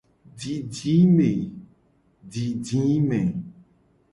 [2.35, 3.23] Didime.